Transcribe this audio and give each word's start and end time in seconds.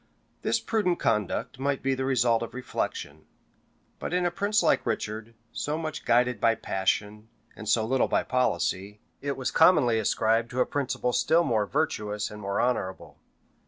This 0.41 0.59
prudent 0.59 0.97
conduct 0.99 1.59
might 1.59 1.83
be 1.83 1.93
the 1.93 2.05
result 2.05 2.41
of 2.41 2.55
reflection; 2.55 3.27
but 3.99 4.15
in 4.15 4.25
a 4.25 4.31
prince 4.31 4.63
like 4.63 4.83
Richard, 4.83 5.35
so 5.51 5.77
much 5.77 6.05
guided 6.05 6.41
by 6.41 6.55
passion, 6.55 7.27
and 7.55 7.69
so 7.69 7.85
little 7.85 8.07
by 8.07 8.23
policy, 8.23 8.99
it 9.21 9.37
was 9.37 9.51
commonly 9.51 9.99
ascribed 9.99 10.49
to 10.49 10.59
a 10.59 10.65
principle 10.65 11.13
still 11.13 11.43
more 11.43 11.67
virtuous 11.67 12.31
and 12.31 12.41
more 12.41 12.59
honorable. 12.59 13.19